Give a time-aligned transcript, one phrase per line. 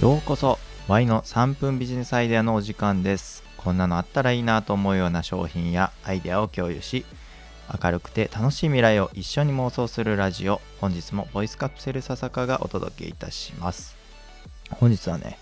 [0.00, 0.58] ようこそ。
[0.88, 3.42] Y の3分ビジネスアイデアのお時間です。
[3.56, 7.06] こんなのあったらいいなと思うような商品やアイデアを共有し
[7.82, 13.96] 明るくて楽しい未来を一緒に妄想するラジオ本日もボイスカプセル笹香がお届けいたします。
[14.70, 15.38] 本日はね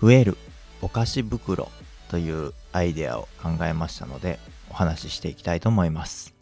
[0.00, 0.36] 増える
[0.80, 1.68] お菓子袋
[2.08, 4.38] というアイデアを考えましたので
[4.70, 6.36] お話ししていきたいと思います。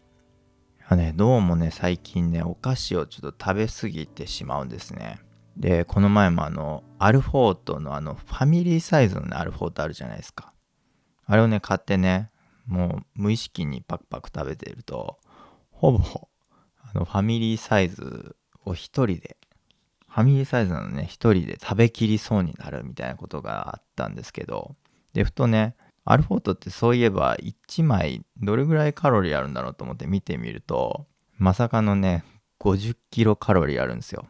[0.91, 5.17] ね、どうもね最近ねお菓子をちょっと食べ過ぎてしまうんですね。
[5.57, 10.53] でこの前もあのアルフォートのあのファミリーサイズのねアルフォートあるじゃないですか。
[11.25, 12.29] あれをね買ってね
[12.67, 15.17] もう無意識にパクパク食べてると
[15.71, 15.99] ほぼ
[16.81, 18.35] あのファミリーサイズ
[18.65, 19.37] を一人で
[20.07, 24.75] ファミリーサイズなのね一人で食べきりそうになるみたいなことがあったんですけど
[25.13, 31.05] でふとねアルフォートってそういえば1枚どれぐらいカロリーあるんだろうと思って見てみると
[31.37, 32.23] まさかのね
[32.59, 34.25] 50キロカロリーあるんですよ。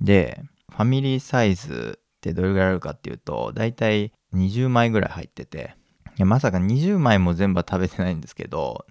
[0.00, 5.74] でファミリーサイズってどれぐらいあるかっていうとだいたい20枚ぐらい入ってて
[6.16, 8.86] いやまさか20枚も全部は食べてないんですけど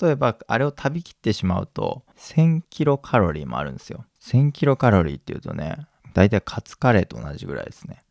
[0.00, 4.04] 例えばあれを食べきってしまうと1000キロカロリーもあるんですよ。
[4.20, 5.76] 1000キロカロリーっていうとね
[6.14, 8.02] だいたいカツカレーと同じぐらいですね。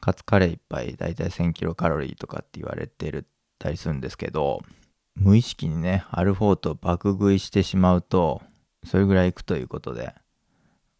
[0.00, 3.26] カツカレー1杯だいたい1000キロカロリーとかって言われてる
[3.58, 4.62] たりするんですけど
[5.14, 8.42] 無意識にねアルフォートを爆食いしてしまうと
[8.84, 10.14] それぐらいいくということで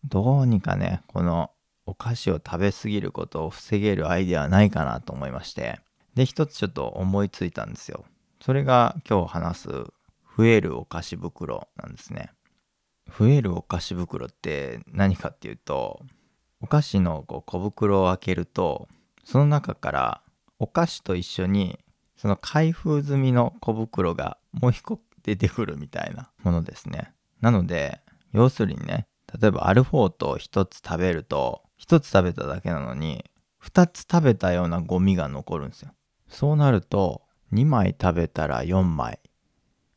[0.05, 1.51] どうにかねこの
[1.87, 5.81] お菓子を食べ過ぎることを防げるアイデアはないかなと思いまして。
[6.15, 8.05] で一つちょっと思いついたんですよ。
[8.41, 9.69] それが今日話す
[10.37, 12.33] 増えるお菓子袋なんですね。
[13.19, 16.03] 増えるお菓子袋って何かっていうと
[16.61, 18.89] お菓子のこう小袋を開けると
[19.25, 20.23] その中から
[20.59, 21.79] お菓子と一緒に
[22.17, 27.13] その開封済みの小袋がもう一個出てくるみたいなものですね。
[27.41, 28.01] なので
[28.33, 29.07] 要するにね
[29.41, 33.25] 例えばアルフォートを1つ食べると1つ食べただけなのに
[33.65, 35.93] 2つ食べたようなゴミが残るんですよ。
[36.29, 37.23] そうなると
[37.53, 39.21] 2枚食べたら4枚。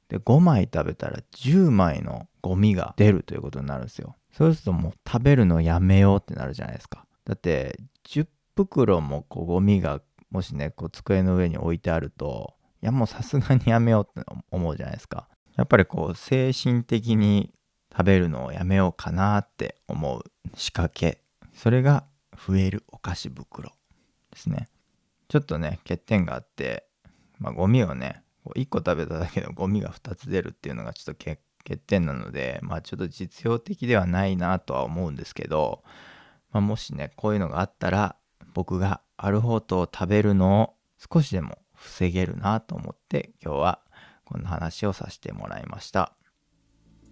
[0.07, 4.15] で5枚食べたら10枚のゴミが出るということになるんですよ。
[4.31, 7.05] そうするともう食べるのやめようってなるじゃないですか。
[7.25, 12.53] だって10袋もこうゴミがもしねこう机の上に置いてあると
[12.83, 15.27] いやもうさすがにやめようって思うじゃないですか。
[15.55, 17.54] やっぱりこう精神的に
[17.95, 20.23] 食べるのをやめようかなって思う
[20.55, 21.21] 仕掛け
[21.53, 22.03] それが
[22.35, 23.71] 増えるお菓子袋
[24.31, 24.67] ですね
[25.29, 26.85] ちょっとね欠点があって
[27.39, 31.39] まあゴミをね1個食べただけでゴミが2つ出るっていうのがちょっと欠
[31.77, 35.81] 点なのでまあちょっと実用的ではないなとは思うんですけど、
[36.51, 38.17] まあ、もしねこういうのがあったら
[38.53, 40.73] 僕がアルフォートを食べるのを
[41.11, 43.79] 少しでも防げるなと思って今日は
[44.25, 46.13] こんな話をさせてもらいました。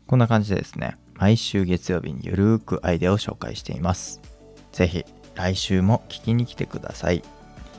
[0.08, 4.22] こんな感じでですね、毎週月曜日にゆるーくアイデアを紹介しています。
[4.72, 5.06] ぜひ
[5.36, 7.24] 来週も聞きに来てください。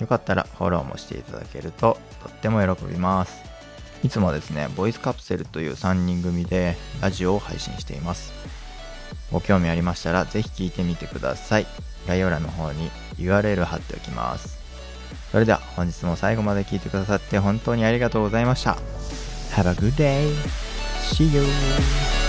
[0.01, 3.43] よかったらフォローもしていただけるととっても喜びます。
[4.03, 8.33] いつもですね、ボイスカプセルという3人組でラジオを配信しています。
[9.31, 11.67] ご興味ありましたらぜひ聞いてみてください。
[12.07, 14.59] 概要欄の方に URL 貼っておきます。
[15.31, 18.77] それでは本日も最後まで聞いてくださって本当にありがとうございました。
[19.53, 20.74] Have a good day!
[21.13, 22.24] See you!